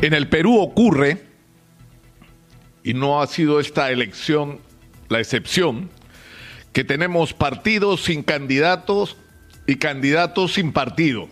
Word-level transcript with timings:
En 0.00 0.14
el 0.14 0.28
Perú 0.28 0.60
ocurre, 0.60 1.24
y 2.84 2.94
no 2.94 3.20
ha 3.20 3.26
sido 3.26 3.58
esta 3.58 3.90
elección 3.90 4.60
la 5.08 5.18
excepción, 5.18 5.90
que 6.72 6.84
tenemos 6.84 7.32
partidos 7.32 8.04
sin 8.04 8.22
candidatos 8.22 9.16
y 9.66 9.74
candidatos 9.74 10.54
sin 10.54 10.72
partido. 10.72 11.28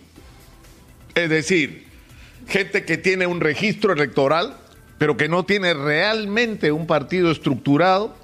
Es 1.15 1.29
decir, 1.29 1.87
gente 2.49 2.83
que 2.83 2.97
tiene 2.97 3.25
un 3.25 3.39
registro 3.39 3.93
electoral, 3.93 4.57
pero 4.97 5.15
que 5.15 5.29
no 5.29 5.45
tiene 5.45 5.73
realmente 5.73 6.73
un 6.73 6.87
partido 6.87 7.31
estructurado, 7.31 8.17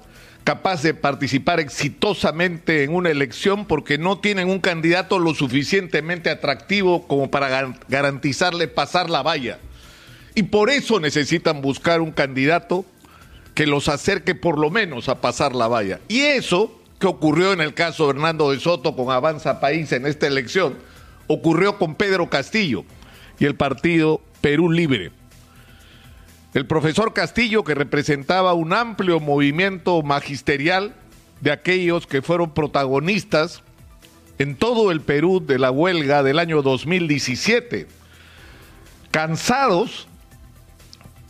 capaz 0.44 0.82
de 0.82 0.92
participar 0.92 1.58
exitosamente 1.58 2.84
en 2.84 2.94
una 2.94 3.08
elección 3.08 3.64
porque 3.64 3.96
no 3.96 4.18
tienen 4.18 4.50
un 4.50 4.60
candidato 4.60 5.18
lo 5.18 5.32
suficientemente 5.32 6.28
atractivo 6.28 7.08
como 7.08 7.30
para 7.30 7.72
garantizarle 7.88 8.68
pasar 8.68 9.08
la 9.08 9.22
valla 9.22 9.58
y 10.34 10.44
por 10.44 10.70
eso 10.70 11.00
necesitan 11.00 11.60
buscar 11.60 12.00
un 12.00 12.12
candidato 12.12 12.84
que 13.54 13.66
los 13.66 13.88
acerque 13.88 14.34
por 14.34 14.58
lo 14.58 14.70
menos 14.70 15.08
a 15.08 15.20
pasar 15.20 15.54
la 15.54 15.68
valla. 15.68 16.00
Y 16.08 16.20
eso 16.20 16.80
que 16.98 17.06
ocurrió 17.06 17.52
en 17.52 17.60
el 17.60 17.74
caso 17.74 18.04
de 18.04 18.10
Hernando 18.10 18.50
de 18.50 18.60
Soto 18.60 18.96
con 18.96 19.10
Avanza 19.10 19.60
País 19.60 19.92
en 19.92 20.06
esta 20.06 20.26
elección, 20.26 20.76
ocurrió 21.26 21.78
con 21.78 21.94
Pedro 21.94 22.28
Castillo 22.28 22.84
y 23.38 23.44
el 23.44 23.54
partido 23.54 24.20
Perú 24.40 24.70
Libre. 24.70 25.12
El 26.52 26.66
profesor 26.66 27.12
Castillo, 27.12 27.64
que 27.64 27.74
representaba 27.74 28.54
un 28.54 28.72
amplio 28.72 29.18
movimiento 29.20 30.02
magisterial 30.02 30.94
de 31.40 31.50
aquellos 31.50 32.06
que 32.06 32.22
fueron 32.22 32.54
protagonistas 32.54 33.62
en 34.38 34.56
todo 34.56 34.90
el 34.90 35.00
Perú 35.00 35.42
de 35.44 35.58
la 35.58 35.70
huelga 35.70 36.22
del 36.22 36.38
año 36.38 36.62
2017, 36.62 37.86
cansados 39.10 40.08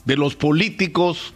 de 0.04 0.16
los 0.16 0.36
políticos 0.36 1.34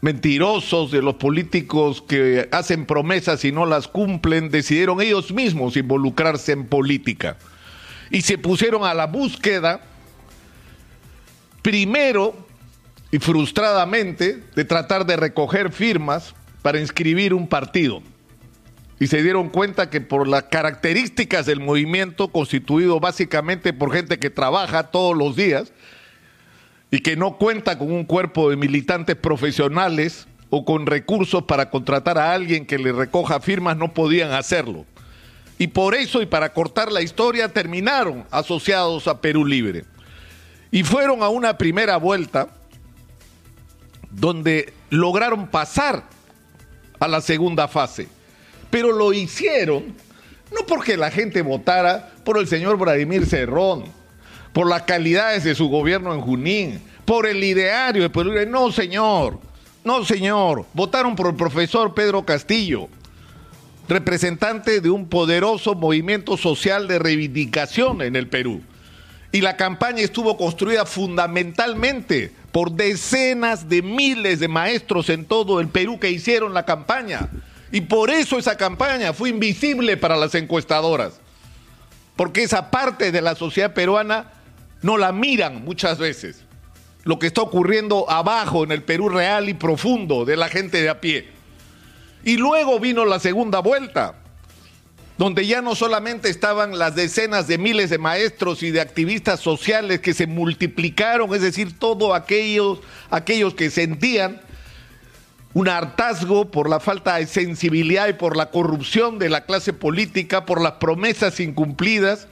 mentirosos, 0.00 0.90
de 0.90 1.02
los 1.02 1.16
políticos 1.16 2.02
que 2.02 2.48
hacen 2.52 2.86
promesas 2.86 3.44
y 3.44 3.52
no 3.52 3.66
las 3.66 3.86
cumplen, 3.86 4.50
decidieron 4.50 5.00
ellos 5.00 5.32
mismos 5.32 5.76
involucrarse 5.76 6.52
en 6.52 6.66
política. 6.66 7.36
Y 8.10 8.22
se 8.22 8.38
pusieron 8.38 8.84
a 8.84 8.94
la 8.94 9.06
búsqueda, 9.06 9.82
primero 11.62 12.34
y 13.10 13.18
frustradamente, 13.18 14.42
de 14.54 14.64
tratar 14.64 15.04
de 15.04 15.16
recoger 15.16 15.70
firmas 15.70 16.34
para 16.62 16.80
inscribir 16.80 17.34
un 17.34 17.46
partido. 17.46 18.02
Y 18.98 19.06
se 19.06 19.22
dieron 19.22 19.48
cuenta 19.48 19.88
que 19.88 20.00
por 20.00 20.28
las 20.28 20.44
características 20.44 21.46
del 21.46 21.60
movimiento, 21.60 22.28
constituido 22.28 23.00
básicamente 23.00 23.72
por 23.72 23.92
gente 23.92 24.18
que 24.18 24.28
trabaja 24.28 24.90
todos 24.90 25.16
los 25.16 25.36
días, 25.36 25.72
y 26.90 27.00
que 27.00 27.16
no 27.16 27.36
cuenta 27.36 27.78
con 27.78 27.92
un 27.92 28.04
cuerpo 28.04 28.50
de 28.50 28.56
militantes 28.56 29.16
profesionales 29.16 30.26
o 30.50 30.64
con 30.64 30.86
recursos 30.86 31.44
para 31.44 31.70
contratar 31.70 32.18
a 32.18 32.32
alguien 32.32 32.66
que 32.66 32.78
le 32.78 32.92
recoja 32.92 33.40
firmas, 33.40 33.76
no 33.76 33.94
podían 33.94 34.32
hacerlo. 34.32 34.84
Y 35.58 35.68
por 35.68 35.94
eso, 35.94 36.22
y 36.22 36.26
para 36.26 36.52
cortar 36.52 36.90
la 36.90 37.02
historia, 37.02 37.52
terminaron 37.52 38.24
asociados 38.30 39.06
a 39.06 39.20
Perú 39.20 39.44
Libre. 39.44 39.84
Y 40.70 40.82
fueron 40.82 41.22
a 41.22 41.28
una 41.28 41.58
primera 41.58 41.96
vuelta 41.98 42.48
donde 44.10 44.72
lograron 44.88 45.48
pasar 45.48 46.04
a 46.98 47.06
la 47.06 47.20
segunda 47.20 47.68
fase. 47.68 48.08
Pero 48.70 48.92
lo 48.92 49.12
hicieron 49.12 49.94
no 50.52 50.66
porque 50.66 50.96
la 50.96 51.10
gente 51.10 51.42
votara 51.42 52.12
por 52.24 52.38
el 52.38 52.48
señor 52.48 52.76
Vladimir 52.76 53.26
Cerrón, 53.26 53.84
por 54.52 54.68
las 54.68 54.82
calidades 54.82 55.44
de 55.44 55.54
su 55.54 55.68
gobierno 55.68 56.14
en 56.14 56.20
Junín, 56.20 56.80
por 57.04 57.26
el 57.26 57.42
ideario 57.42 58.02
de 58.02 58.10
Perú. 58.10 58.32
No, 58.48 58.70
señor, 58.72 59.38
no, 59.84 60.04
señor. 60.04 60.66
Votaron 60.74 61.16
por 61.16 61.28
el 61.28 61.34
profesor 61.34 61.94
Pedro 61.94 62.24
Castillo, 62.24 62.88
representante 63.88 64.80
de 64.80 64.90
un 64.90 65.08
poderoso 65.08 65.74
movimiento 65.74 66.36
social 66.36 66.86
de 66.86 66.98
reivindicación 66.98 68.02
en 68.02 68.16
el 68.16 68.28
Perú. 68.28 68.60
Y 69.32 69.40
la 69.40 69.56
campaña 69.56 70.02
estuvo 70.02 70.36
construida 70.36 70.84
fundamentalmente 70.84 72.32
por 72.50 72.72
decenas 72.72 73.68
de 73.68 73.80
miles 73.80 74.40
de 74.40 74.48
maestros 74.48 75.08
en 75.08 75.24
todo 75.24 75.60
el 75.60 75.68
Perú 75.68 76.00
que 76.00 76.10
hicieron 76.10 76.52
la 76.52 76.64
campaña. 76.64 77.28
Y 77.72 77.82
por 77.82 78.10
eso 78.10 78.38
esa 78.38 78.56
campaña 78.56 79.12
fue 79.12 79.28
invisible 79.28 79.96
para 79.96 80.16
las 80.16 80.34
encuestadoras. 80.34 81.20
Porque 82.16 82.42
esa 82.42 82.70
parte 82.70 83.12
de 83.12 83.22
la 83.22 83.36
sociedad 83.36 83.72
peruana 83.72 84.32
no 84.82 84.96
la 84.96 85.12
miran 85.12 85.64
muchas 85.64 85.98
veces. 85.98 86.44
Lo 87.04 87.18
que 87.18 87.26
está 87.26 87.42
ocurriendo 87.42 88.10
abajo 88.10 88.64
en 88.64 88.72
el 88.72 88.82
Perú 88.82 89.08
real 89.08 89.48
y 89.48 89.54
profundo 89.54 90.24
de 90.24 90.36
la 90.36 90.48
gente 90.48 90.82
de 90.82 90.88
a 90.88 91.00
pie. 91.00 91.28
Y 92.24 92.36
luego 92.36 92.78
vino 92.78 93.04
la 93.04 93.18
segunda 93.18 93.60
vuelta, 93.60 94.16
donde 95.16 95.46
ya 95.46 95.62
no 95.62 95.74
solamente 95.74 96.28
estaban 96.28 96.78
las 96.78 96.94
decenas 96.94 97.46
de 97.46 97.58
miles 97.58 97.90
de 97.90 97.98
maestros 97.98 98.62
y 98.62 98.70
de 98.70 98.80
activistas 98.80 99.40
sociales 99.40 100.00
que 100.00 100.14
se 100.14 100.26
multiplicaron, 100.26 101.34
es 101.34 101.42
decir, 101.42 101.78
todos 101.78 102.14
aquellos, 102.14 102.80
aquellos 103.10 103.54
que 103.54 103.70
sentían 103.70 104.40
un 105.52 105.68
hartazgo 105.68 106.50
por 106.50 106.68
la 106.68 106.80
falta 106.80 107.16
de 107.16 107.26
sensibilidad 107.26 108.08
y 108.08 108.12
por 108.12 108.36
la 108.36 108.50
corrupción 108.50 109.18
de 109.18 109.30
la 109.30 109.44
clase 109.44 109.72
política, 109.72 110.46
por 110.46 110.60
las 110.60 110.72
promesas 110.72 111.40
incumplidas, 111.40 112.28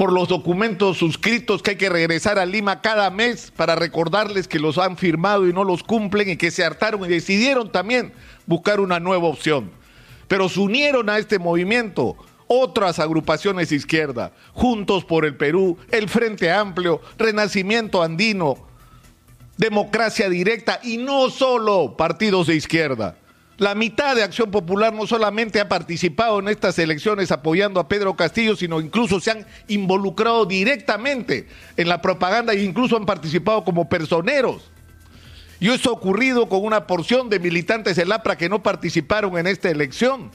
por 0.00 0.14
los 0.14 0.28
documentos 0.28 0.96
suscritos 0.96 1.62
que 1.62 1.72
hay 1.72 1.76
que 1.76 1.90
regresar 1.90 2.38
a 2.38 2.46
Lima 2.46 2.80
cada 2.80 3.10
mes 3.10 3.52
para 3.54 3.74
recordarles 3.74 4.48
que 4.48 4.58
los 4.58 4.78
han 4.78 4.96
firmado 4.96 5.46
y 5.46 5.52
no 5.52 5.62
los 5.62 5.82
cumplen 5.82 6.30
y 6.30 6.36
que 6.38 6.50
se 6.50 6.64
hartaron 6.64 7.04
y 7.04 7.08
decidieron 7.08 7.70
también 7.70 8.14
buscar 8.46 8.80
una 8.80 8.98
nueva 8.98 9.28
opción. 9.28 9.70
Pero 10.26 10.48
se 10.48 10.58
unieron 10.58 11.10
a 11.10 11.18
este 11.18 11.38
movimiento 11.38 12.16
otras 12.46 12.98
agrupaciones 12.98 13.72
izquierda, 13.72 14.32
Juntos 14.54 15.04
por 15.04 15.26
el 15.26 15.36
Perú, 15.36 15.76
el 15.90 16.08
Frente 16.08 16.50
Amplio, 16.50 17.02
Renacimiento 17.18 18.02
Andino, 18.02 18.56
Democracia 19.58 20.30
Directa 20.30 20.80
y 20.82 20.96
no 20.96 21.28
solo 21.28 21.94
partidos 21.98 22.46
de 22.46 22.54
izquierda. 22.54 23.18
La 23.60 23.74
mitad 23.74 24.16
de 24.16 24.22
Acción 24.22 24.50
Popular 24.50 24.90
no 24.90 25.06
solamente 25.06 25.60
ha 25.60 25.68
participado 25.68 26.38
en 26.38 26.48
estas 26.48 26.78
elecciones 26.78 27.30
apoyando 27.30 27.78
a 27.78 27.88
Pedro 27.88 28.16
Castillo, 28.16 28.56
sino 28.56 28.80
incluso 28.80 29.20
se 29.20 29.32
han 29.32 29.46
involucrado 29.68 30.46
directamente 30.46 31.46
en 31.76 31.86
la 31.86 32.00
propaganda 32.00 32.54
e 32.54 32.62
incluso 32.62 32.96
han 32.96 33.04
participado 33.04 33.62
como 33.62 33.86
personeros. 33.86 34.70
Y 35.60 35.68
eso 35.68 35.90
ha 35.90 35.92
ocurrido 35.92 36.48
con 36.48 36.64
una 36.64 36.86
porción 36.86 37.28
de 37.28 37.38
militantes 37.38 37.96
del 37.96 38.10
APRA 38.12 38.38
que 38.38 38.48
no 38.48 38.62
participaron 38.62 39.36
en 39.36 39.46
esta 39.46 39.68
elección. 39.68 40.30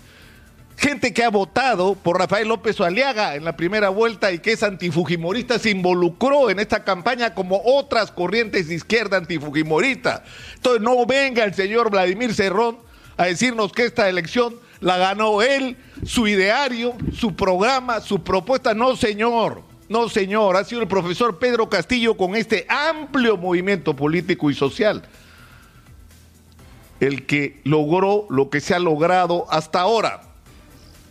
Gente 0.78 1.12
que 1.12 1.24
ha 1.24 1.30
votado 1.30 1.96
por 1.96 2.20
Rafael 2.20 2.48
López 2.48 2.80
Aliaga 2.80 3.34
en 3.34 3.44
la 3.44 3.58
primera 3.58 3.90
vuelta 3.90 4.32
y 4.34 4.38
que 4.38 4.52
es 4.52 4.62
antifujimorista 4.62 5.58
se 5.58 5.72
involucró 5.72 6.52
en 6.52 6.60
esta 6.60 6.84
campaña 6.84 7.34
como 7.34 7.60
otras 7.66 8.12
corrientes 8.12 8.68
de 8.68 8.76
izquierda 8.76 9.18
antifujimorista. 9.18 10.24
Entonces 10.58 10.84
no 10.84 11.08
venga 11.08 11.44
el 11.44 11.56
señor 11.56 11.90
Vladimir 11.90 12.32
Cerrón 12.32 12.85
a 13.18 13.26
decirnos 13.26 13.72
que 13.72 13.86
esta 13.86 14.10
elección 14.10 14.56
la 14.82 14.98
ganó 14.98 15.42
él, 15.42 15.78
su 16.06 16.28
ideario, 16.28 16.96
su 17.14 17.36
programa, 17.36 18.02
su 18.02 18.24
propuesta. 18.24 18.74
No, 18.74 18.96
señor. 18.96 19.64
No, 19.88 20.10
señor. 20.10 20.58
Ha 20.58 20.64
sido 20.64 20.82
el 20.82 20.88
profesor 20.88 21.38
Pedro 21.40 21.70
Castillo 21.70 22.18
con 22.18 22.36
este 22.36 22.66
amplio 22.70 23.38
movimiento 23.38 23.96
político 23.96 24.50
y 24.50 24.54
social 24.54 25.04
el 27.00 27.26
que 27.26 27.60
logró 27.64 28.26
lo 28.30 28.50
que 28.50 28.62
se 28.62 28.74
ha 28.74 28.80
logrado 28.80 29.46
hasta 29.50 29.82
ahora. 29.82 30.22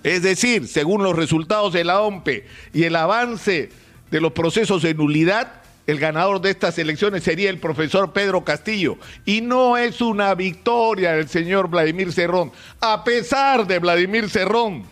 Es 0.03 0.23
decir, 0.23 0.69
según 0.69 1.03
los 1.03 1.17
resultados 1.17 1.73
de 1.73 1.85
la 1.85 2.01
OMPE 2.01 2.47
y 2.73 2.85
el 2.85 2.97
avance 2.97 3.71
de 4.11 4.21
los 4.21 4.33
procesos 4.33 4.83
de 4.83 4.95
nulidad, 4.95 5.63
el 5.87 5.99
ganador 5.99 6.41
de 6.41 6.51
estas 6.51 6.79
elecciones 6.79 7.23
sería 7.25 7.51
el 7.51 7.59
profesor 7.59 8.13
Pedro 8.13 8.45
Castillo. 8.45 8.97
Y 9.25 9.43
no 9.43 9.77
es 9.77 10.01
una 10.01 10.35
victoria 10.35 11.13
del 11.13 11.29
señor 11.29 11.69
Vladimir 11.69 12.13
Cerrón, 12.13 12.53
a 12.81 13.05
pesar 13.05 13.67
de 13.67 13.79
Vladimir 13.79 14.31
Cerrón. 14.31 14.85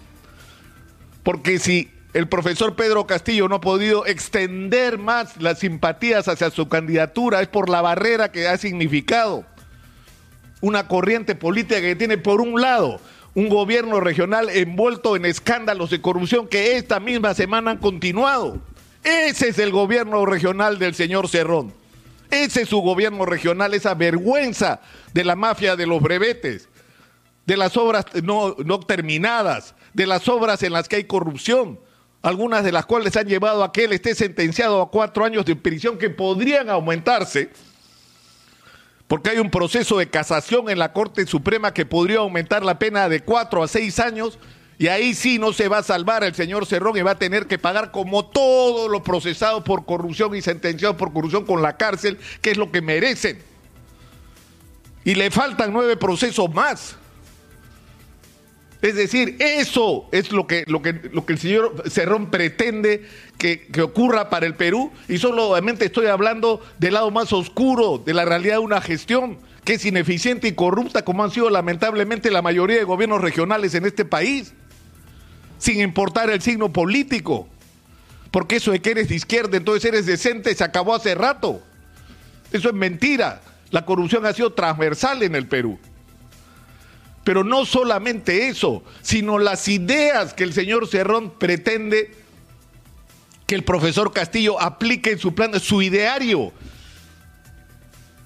Porque 1.22 1.58
si 1.58 1.90
el 2.12 2.28
profesor 2.28 2.76
Pedro 2.76 3.06
Castillo 3.06 3.49
no 3.49 3.56
ha 3.56 3.61
podido 3.61 4.06
extender 4.06 4.99
más 4.99 5.40
las 5.40 5.61
simpatías 5.61 6.28
hacia 6.28 6.50
su 6.50 6.69
candidatura, 6.69 7.40
es 7.40 7.49
por 7.49 7.70
la 7.70 7.81
barrera 7.81 8.31
que 8.31 8.49
ha 8.49 8.58
significado 8.58 9.46
una 10.61 10.88
corriente 10.88 11.34
política 11.34 11.81
que 11.81 11.96
tiene 11.96 12.19
por 12.19 12.40
un 12.40 12.61
lado 12.61 13.00
un 13.34 13.49
gobierno 13.49 13.99
regional 13.99 14.50
envuelto 14.50 15.17
en 15.17 15.25
escándalos 15.25 15.88
de 15.88 16.02
corrupción 16.02 16.46
que 16.49 16.76
esta 16.76 17.00
misma 17.00 17.32
semana 17.32 17.70
han 17.70 17.78
continuado 17.78 18.61
ese 19.04 19.49
es 19.49 19.58
el 19.58 19.70
gobierno 19.70 20.25
regional 20.26 20.78
del 20.78 20.94
señor 20.94 21.28
Cerrón. 21.28 21.72
Ese 22.31 22.62
es 22.62 22.69
su 22.70 22.81
gobierno 22.81 23.26
regional, 23.26 23.75
esa 23.75 23.94
vergüenza 23.94 24.81
de 25.12 25.25
la 25.25 25.37
mafia 25.37 25.76
de 25.76 25.87
los 25.87 26.00
brevetes, 26.00 26.69
de 27.44 27.56
las 27.58 27.76
obras 27.76 28.06
no, 28.22 28.54
terminadas, 28.81 29.75
de 29.93 30.06
las 30.06 30.26
obras 30.28 30.62
en 30.62 30.72
las 30.72 30.88
que 30.88 30.96
hay 30.96 31.04
corrupción, 31.04 31.78
algunas 32.22 32.64
de 32.64 32.72
las 32.72 32.87
cuales 32.87 33.16
han 33.16 33.26
llevado 33.26 33.62
a 33.62 33.72
que 33.72 33.84
él 33.84 33.93
esté 33.93 34.14
sentenciado 34.14 34.81
a 34.81 34.90
cuatro 34.90 35.26
años 35.26 35.44
de 35.44 35.56
prisión 35.56 35.98
que 35.98 36.08
podrían 36.08 36.70
aumentarse, 36.70 37.50
porque 39.08 39.31
hay 39.31 39.38
un 39.38 39.50
proceso 39.50 39.98
de 39.98 40.08
casación 40.08 40.70
en 40.70 40.78
la 40.78 40.94
Corte 40.94 41.26
Suprema 41.26 41.75
que 41.75 41.84
podría 41.84 42.20
aumentar 42.20 42.64
la 42.64 42.78
pena 42.78 43.10
de 43.10 43.20
cuatro 43.20 43.62
a 43.62 43.69
seis 43.69 43.98
años, 43.98 44.38
y 44.82 44.88
ahí 44.88 45.14
sí 45.14 45.38
no 45.38 45.52
se 45.52 45.69
va 45.69 45.79
a 45.79 45.82
salvar 45.84 46.25
el 46.25 46.34
señor 46.34 46.67
Cerrón 46.67 46.96
y 46.96 47.02
va 47.02 47.12
a 47.12 47.19
tener 47.20 47.46
que 47.46 47.56
pagar 47.56 47.93
como 47.93 48.26
todos 48.26 48.90
los 48.90 49.02
procesados 49.02 49.62
por 49.62 49.87
corrupción 49.87 50.34
y 50.34 50.43
sentenciados 50.43 50.96
por 50.96 51.12
corrupción 51.12 51.46
con 51.46 51.62
la 51.62 51.76
cárcel, 51.76 52.19
que 52.40 52.50
es 52.50 52.56
lo 52.56 52.73
que 52.73 52.82
merecen. 52.82 53.38
Y 55.05 55.14
le 55.14 55.31
faltan 55.31 55.73
nueve 55.73 55.96
procesos 55.96 56.52
más. 56.52 56.96
Es 58.81 58.96
decir, 58.96 59.37
eso 59.38 60.08
es 60.11 60.32
lo 60.32 60.49
que, 60.49 60.64
lo 60.67 60.82
que, 60.82 60.94
lo 61.12 61.25
que 61.26 61.34
el 61.34 61.38
señor 61.38 61.88
Cerrón 61.88 62.29
pretende 62.32 63.06
que, 63.38 63.69
ocurra 63.81 64.31
para 64.31 64.46
el 64.46 64.56
Perú. 64.56 64.90
Y 65.08 65.19
solamente 65.19 65.84
estoy 65.84 66.06
hablando 66.06 66.61
del 66.81 66.94
lado 66.94 67.12
más 67.12 67.32
oscuro 67.32 68.02
de 68.05 68.14
la 68.14 68.25
realidad 68.25 68.55
de 68.55 68.58
una 68.58 68.81
gestión 68.81 69.38
que 69.62 69.75
es 69.75 69.84
ineficiente 69.84 70.49
y 70.49 70.55
corrupta, 70.55 71.05
como 71.05 71.23
han 71.23 71.31
sido 71.31 71.50
lamentablemente 71.50 72.32
la 72.32 72.43
mayoría 72.43 72.79
de 72.79 72.82
gobiernos 72.82 73.20
regionales 73.20 73.76
en 73.76 73.87
este 73.87 74.05
país, 74.05 74.55
sin 75.62 75.81
importar 75.81 76.29
el 76.29 76.43
signo 76.43 76.73
político. 76.73 77.47
Porque 78.32 78.56
eso 78.56 78.73
de 78.73 78.82
que 78.82 78.91
eres 78.91 79.09
de 79.09 79.14
izquierda, 79.14 79.56
entonces 79.56 79.85
eres 79.85 80.06
decente, 80.06 80.53
se 80.56 80.64
acabó 80.64 80.93
hace 80.93 81.14
rato. 81.14 81.62
Eso 82.50 82.69
es 82.69 82.75
mentira. 82.75 83.41
La 83.70 83.85
corrupción 83.85 84.26
ha 84.26 84.32
sido 84.32 84.53
transversal 84.55 85.23
en 85.23 85.37
el 85.37 85.47
Perú. 85.47 85.79
Pero 87.23 87.44
no 87.44 87.64
solamente 87.64 88.49
eso, 88.49 88.82
sino 89.03 89.38
las 89.38 89.69
ideas 89.69 90.35
que 90.35 90.43
el 90.43 90.53
señor 90.53 90.88
Cerrón 90.88 91.31
pretende 91.38 92.12
que 93.47 93.55
el 93.55 93.62
profesor 93.62 94.12
Castillo 94.12 94.61
aplique 94.61 95.12
en 95.12 95.20
su 95.20 95.32
plan, 95.32 95.61
su 95.61 95.81
ideario, 95.81 96.53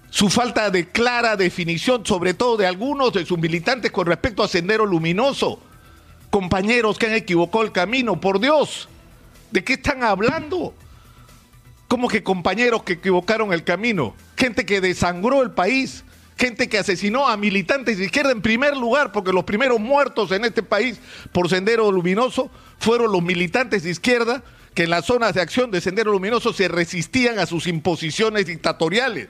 su 0.08 0.30
falta 0.30 0.70
de 0.70 0.88
clara 0.88 1.36
definición, 1.36 2.06
sobre 2.06 2.32
todo 2.32 2.56
de 2.56 2.66
algunos 2.66 3.12
de 3.12 3.26
sus 3.26 3.38
militantes 3.38 3.92
con 3.92 4.06
respecto 4.06 4.42
a 4.42 4.48
Sendero 4.48 4.86
Luminoso, 4.86 5.60
compañeros 6.30 6.98
que 6.98 7.06
han 7.06 7.14
equivocado 7.14 7.64
el 7.64 7.72
camino, 7.72 8.20
por 8.20 8.40
Dios, 8.40 8.88
¿de 9.50 9.64
qué 9.64 9.74
están 9.74 10.02
hablando? 10.02 10.74
¿Cómo 11.88 12.08
que 12.08 12.22
compañeros 12.22 12.82
que 12.82 12.94
equivocaron 12.94 13.52
el 13.52 13.64
camino? 13.64 14.14
Gente 14.36 14.66
que 14.66 14.80
desangró 14.80 15.42
el 15.42 15.52
país, 15.52 16.04
gente 16.36 16.68
que 16.68 16.78
asesinó 16.78 17.28
a 17.28 17.36
militantes 17.36 17.98
de 17.98 18.04
izquierda 18.06 18.32
en 18.32 18.42
primer 18.42 18.76
lugar, 18.76 19.12
porque 19.12 19.32
los 19.32 19.44
primeros 19.44 19.80
muertos 19.80 20.32
en 20.32 20.44
este 20.44 20.62
país 20.62 20.98
por 21.32 21.48
Sendero 21.48 21.90
Luminoso 21.90 22.50
fueron 22.78 23.12
los 23.12 23.22
militantes 23.22 23.84
de 23.84 23.90
izquierda 23.90 24.42
que 24.74 24.84
en 24.84 24.90
las 24.90 25.06
zonas 25.06 25.32
de 25.32 25.40
acción 25.40 25.70
de 25.70 25.80
Sendero 25.80 26.12
Luminoso 26.12 26.52
se 26.52 26.68
resistían 26.68 27.38
a 27.38 27.46
sus 27.46 27.66
imposiciones 27.66 28.46
dictatoriales. 28.46 29.28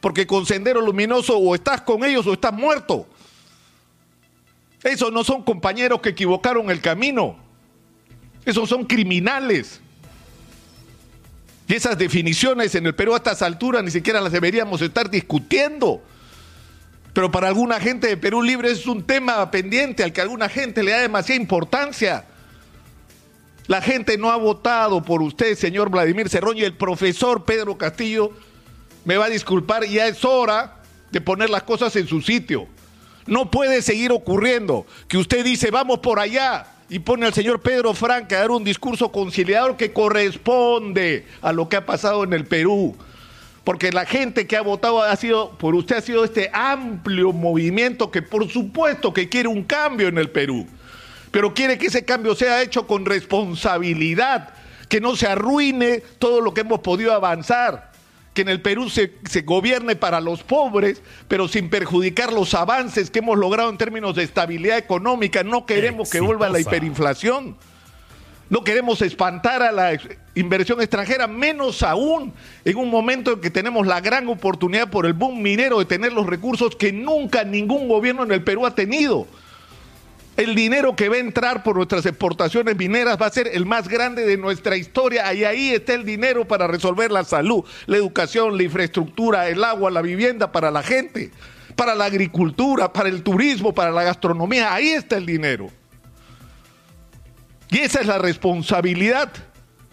Porque 0.00 0.26
con 0.26 0.46
Sendero 0.46 0.80
Luminoso 0.80 1.36
o 1.36 1.54
estás 1.54 1.82
con 1.82 2.02
ellos 2.04 2.26
o 2.26 2.32
estás 2.32 2.52
muerto. 2.52 3.06
Esos 4.82 5.12
no 5.12 5.24
son 5.24 5.42
compañeros 5.42 6.00
que 6.00 6.10
equivocaron 6.10 6.70
el 6.70 6.80
camino. 6.80 7.36
Esos 8.44 8.68
son 8.68 8.84
criminales. 8.84 9.80
Y 11.68 11.74
esas 11.74 11.98
definiciones 11.98 12.74
en 12.74 12.86
el 12.86 12.94
Perú 12.94 13.14
a 13.14 13.16
estas 13.16 13.42
alturas 13.42 13.82
ni 13.82 13.90
siquiera 13.90 14.20
las 14.20 14.32
deberíamos 14.32 14.80
estar 14.82 15.10
discutiendo 15.10 16.02
pero 17.16 17.30
para 17.30 17.48
alguna 17.48 17.80
gente 17.80 18.08
de 18.08 18.18
Perú 18.18 18.42
Libre 18.42 18.70
es 18.70 18.86
un 18.86 19.02
tema 19.02 19.50
pendiente 19.50 20.04
al 20.04 20.12
que 20.12 20.20
alguna 20.20 20.50
gente 20.50 20.82
le 20.82 20.90
da 20.90 20.98
demasiada 20.98 21.40
importancia. 21.40 22.26
La 23.68 23.80
gente 23.80 24.18
no 24.18 24.30
ha 24.30 24.36
votado 24.36 25.02
por 25.02 25.22
usted, 25.22 25.56
señor 25.56 25.88
Vladimir 25.88 26.28
Cerrón, 26.28 26.58
y 26.58 26.62
el 26.64 26.74
profesor 26.74 27.46
Pedro 27.46 27.78
Castillo 27.78 28.32
me 29.06 29.16
va 29.16 29.24
a 29.24 29.28
disculpar, 29.30 29.86
ya 29.86 30.06
es 30.06 30.26
hora 30.26 30.82
de 31.10 31.22
poner 31.22 31.48
las 31.48 31.62
cosas 31.62 31.96
en 31.96 32.06
su 32.06 32.20
sitio. 32.20 32.68
No 33.26 33.50
puede 33.50 33.82
seguir 33.82 34.12
ocurriendo 34.12 34.86
que 35.08 35.18
usted 35.18 35.44
dice, 35.44 35.70
vamos 35.70 35.98
por 35.98 36.20
allá, 36.20 36.66
y 36.88 37.00
pone 37.00 37.26
al 37.26 37.34
señor 37.34 37.60
Pedro 37.60 37.94
Franca 37.94 38.36
a 38.36 38.40
dar 38.40 38.50
un 38.50 38.64
discurso 38.64 39.10
conciliador 39.10 39.76
que 39.76 39.92
corresponde 39.92 41.26
a 41.42 41.52
lo 41.52 41.68
que 41.68 41.76
ha 41.76 41.86
pasado 41.86 42.22
en 42.24 42.32
el 42.32 42.44
Perú. 42.44 42.96
Porque 43.64 43.90
la 43.90 44.06
gente 44.06 44.46
que 44.46 44.56
ha 44.56 44.60
votado 44.60 45.02
ha 45.02 45.16
sido, 45.16 45.50
por 45.58 45.74
usted 45.74 45.96
ha 45.96 46.00
sido 46.00 46.24
este 46.24 46.50
amplio 46.52 47.32
movimiento 47.32 48.12
que 48.12 48.22
por 48.22 48.48
supuesto 48.48 49.12
que 49.12 49.28
quiere 49.28 49.48
un 49.48 49.64
cambio 49.64 50.06
en 50.06 50.18
el 50.18 50.30
Perú, 50.30 50.68
pero 51.32 51.52
quiere 51.52 51.76
que 51.76 51.86
ese 51.86 52.04
cambio 52.04 52.36
sea 52.36 52.62
hecho 52.62 52.86
con 52.86 53.04
responsabilidad, 53.04 54.50
que 54.88 55.00
no 55.00 55.16
se 55.16 55.26
arruine 55.26 56.00
todo 56.20 56.40
lo 56.40 56.54
que 56.54 56.60
hemos 56.60 56.78
podido 56.78 57.12
avanzar, 57.12 57.85
que 58.36 58.42
en 58.42 58.50
el 58.50 58.60
Perú 58.60 58.90
se, 58.90 59.14
se 59.28 59.40
gobierne 59.40 59.96
para 59.96 60.20
los 60.20 60.42
pobres, 60.42 61.02
pero 61.26 61.48
sin 61.48 61.70
perjudicar 61.70 62.34
los 62.34 62.52
avances 62.52 63.10
que 63.10 63.20
hemos 63.20 63.38
logrado 63.38 63.70
en 63.70 63.78
términos 63.78 64.14
de 64.14 64.24
estabilidad 64.24 64.76
económica. 64.76 65.42
No 65.42 65.64
queremos 65.64 66.10
que 66.10 66.20
vuelva 66.20 66.50
la 66.50 66.60
hiperinflación. 66.60 67.56
No 68.50 68.62
queremos 68.62 69.00
espantar 69.00 69.62
a 69.62 69.72
la 69.72 69.98
inversión 70.34 70.80
extranjera, 70.80 71.26
menos 71.26 71.82
aún 71.82 72.34
en 72.64 72.76
un 72.76 72.90
momento 72.90 73.32
en 73.32 73.40
que 73.40 73.50
tenemos 73.50 73.86
la 73.86 74.00
gran 74.02 74.28
oportunidad 74.28 74.90
por 74.90 75.06
el 75.06 75.14
boom 75.14 75.42
minero 75.42 75.78
de 75.78 75.86
tener 75.86 76.12
los 76.12 76.26
recursos 76.26 76.76
que 76.76 76.92
nunca 76.92 77.42
ningún 77.42 77.88
gobierno 77.88 78.22
en 78.22 78.32
el 78.32 78.44
Perú 78.44 78.66
ha 78.66 78.74
tenido. 78.74 79.26
El 80.36 80.54
dinero 80.54 80.94
que 80.94 81.08
va 81.08 81.16
a 81.16 81.20
entrar 81.20 81.62
por 81.62 81.76
nuestras 81.76 82.04
exportaciones 82.04 82.76
mineras 82.76 83.16
va 83.20 83.26
a 83.26 83.30
ser 83.30 83.48
el 83.52 83.64
más 83.64 83.88
grande 83.88 84.26
de 84.26 84.36
nuestra 84.36 84.76
historia 84.76 85.32
y 85.32 85.44
ahí 85.44 85.70
está 85.70 85.94
el 85.94 86.04
dinero 86.04 86.46
para 86.46 86.66
resolver 86.66 87.10
la 87.10 87.24
salud, 87.24 87.64
la 87.86 87.96
educación, 87.96 88.56
la 88.56 88.62
infraestructura, 88.62 89.48
el 89.48 89.64
agua, 89.64 89.90
la 89.90 90.02
vivienda 90.02 90.52
para 90.52 90.70
la 90.70 90.82
gente, 90.82 91.30
para 91.74 91.94
la 91.94 92.04
agricultura, 92.04 92.92
para 92.92 93.08
el 93.08 93.22
turismo, 93.22 93.74
para 93.74 93.90
la 93.90 94.02
gastronomía. 94.02 94.74
Ahí 94.74 94.88
está 94.88 95.16
el 95.16 95.24
dinero. 95.24 95.70
Y 97.70 97.78
esa 97.78 98.00
es 98.00 98.06
la 98.06 98.18
responsabilidad 98.18 99.32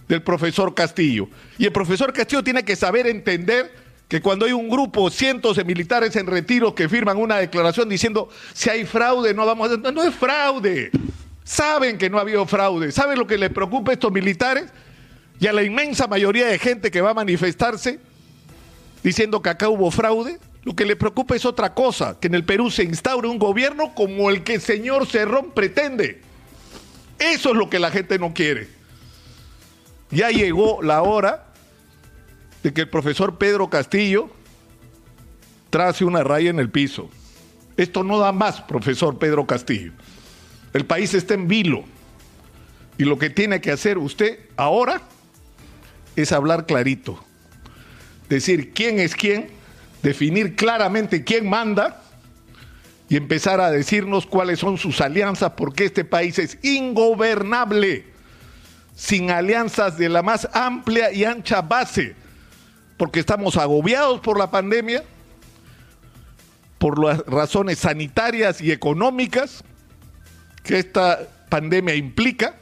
del 0.10 0.22
profesor 0.22 0.76
Castillo. 0.76 1.30
Y 1.58 1.66
el 1.66 1.72
profesor 1.72 2.12
Castillo 2.12 2.44
tiene 2.44 2.64
que 2.64 2.76
saber 2.76 3.08
entender 3.08 3.83
que 4.14 4.22
cuando 4.22 4.46
hay 4.46 4.52
un 4.52 4.70
grupo, 4.70 5.10
cientos 5.10 5.58
de 5.58 5.64
militares 5.64 6.16
en 6.18 6.28
retiro 6.28 6.76
que 6.76 6.88
firman 6.88 7.18
una 7.18 7.38
declaración 7.38 7.90
diciendo 7.90 8.30
si 8.54 8.70
hay 8.70 8.86
fraude, 8.86 9.34
no 9.34 9.44
vamos 9.44 9.72
a... 9.72 9.78
No, 9.92 10.04
es 10.04 10.14
fraude. 10.14 10.92
Saben 11.44 11.98
que 11.98 12.12
no 12.12 12.20
ha 12.20 12.22
habido 12.22 12.46
fraude. 12.46 12.92
¿Saben 12.92 13.18
lo 13.18 13.26
que 13.26 13.40
les 13.40 13.50
preocupa 13.50 13.90
a 13.90 13.96
estos 13.96 14.12
militares? 14.12 14.66
Y 15.40 15.48
a 15.48 15.52
la 15.52 15.64
inmensa 15.64 16.06
mayoría 16.06 16.46
de 16.46 16.60
gente 16.60 16.92
que 16.92 17.02
va 17.02 17.10
a 17.10 17.14
manifestarse 17.16 18.00
diciendo 19.02 19.42
que 19.42 19.50
acá 19.50 19.68
hubo 19.68 19.90
fraude. 19.90 20.38
Lo 20.62 20.76
que 20.76 20.86
les 20.86 20.96
preocupa 20.96 21.36
es 21.36 21.44
otra 21.44 21.74
cosa, 21.74 22.20
que 22.20 22.28
en 22.28 22.36
el 22.36 22.46
Perú 22.46 22.70
se 22.70 22.84
instaure 22.84 23.28
un 23.28 23.40
gobierno 23.40 23.96
como 23.96 24.30
el 24.30 24.44
que 24.44 24.54
el 24.54 24.62
señor 24.62 25.08
Cerrón 25.08 25.54
pretende. 25.56 26.22
Eso 27.18 27.50
es 27.50 27.56
lo 27.56 27.68
que 27.68 27.80
la 27.80 27.90
gente 27.90 28.20
no 28.20 28.32
quiere. 28.32 28.68
Ya 30.12 30.30
llegó 30.30 30.84
la 30.84 31.02
hora 31.02 31.53
de 32.64 32.74
que 32.74 32.82
el 32.82 32.90
profesor 32.90 33.38
Pedro 33.38 33.70
Castillo 33.70 34.30
trace 35.70 36.06
una 36.06 36.24
raya 36.24 36.50
en 36.50 36.60
el 36.60 36.70
piso. 36.70 37.10
Esto 37.78 38.04
no 38.04 38.20
da 38.20 38.32
más, 38.32 38.62
profesor 38.62 39.20
Pedro 39.20 39.46
Castillo. 39.46 39.92
El 40.74 40.86
país 40.86 41.14
está 41.14 41.34
en 41.34 41.48
vilo. 41.48 41.84
Y 42.98 43.06
lo 43.06 43.18
que 43.18 43.30
tiene 43.30 43.60
que 43.60 43.72
hacer 43.72 43.98
usted 43.98 44.40
ahora 44.56 45.02
es 46.16 46.32
hablar 46.32 46.66
clarito. 46.66 47.24
Decir 48.30 48.72
quién 48.74 49.00
es 49.00 49.16
quién, 49.16 49.50
definir 50.02 50.56
claramente 50.56 51.24
quién 51.24 51.50
manda 51.50 52.02
y 53.10 53.18
empezar 53.18 53.60
a 53.60 53.72
decirnos 53.72 54.26
cuáles 54.26 54.60
son 54.60 54.78
sus 54.78 55.02
alianzas, 55.02 55.54
porque 55.58 55.86
este 55.86 56.06
país 56.06 56.40
es 56.40 56.58
ingobernable 56.64 58.06
sin 58.96 59.32
alianzas 59.32 59.98
de 59.98 60.10
la 60.10 60.22
más 60.22 60.48
amplia 60.54 61.12
y 61.12 61.26
ancha 61.26 61.62
base, 61.62 62.16
porque 62.98 63.20
estamos 63.20 63.58
agobiados 63.58 64.20
por 64.20 64.38
la 64.38 64.52
pandemia, 64.52 65.04
por 66.78 67.04
las 67.04 67.20
razones 67.26 67.80
sanitarias 67.80 68.62
y 68.62 68.72
económicas 68.72 69.64
que 70.64 70.80
esta 70.80 71.20
pandemia 71.50 71.96
implica, 71.96 72.56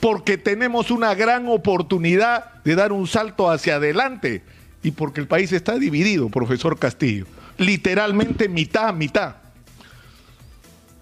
porque 0.00 0.38
tenemos 0.38 0.90
una 0.90 1.14
gran 1.14 1.48
oportunidad 1.48 2.62
de 2.64 2.74
dar 2.74 2.92
un 2.92 3.06
salto 3.06 3.50
hacia 3.50 3.76
adelante 3.76 4.42
y 4.82 4.90
porque 4.90 5.20
el 5.20 5.26
país 5.26 5.52
está 5.52 5.78
dividido, 5.78 6.28
profesor 6.28 6.78
Castillo, 6.78 7.26
literalmente 7.58 8.48
mitad, 8.48 8.92
mitad. 8.92 9.36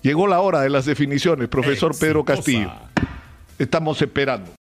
Llegó 0.02 0.26
la 0.26 0.40
hora 0.40 0.60
de 0.60 0.70
las 0.70 0.84
definiciones, 0.84 1.48
profesor 1.48 1.96
Pedro 1.98 2.24
Castillo. 2.24 2.70
Estamos 3.58 4.00
esperando. 4.02 4.50